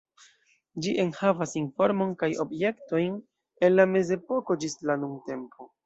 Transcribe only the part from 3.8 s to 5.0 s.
la Mezepoko ĝis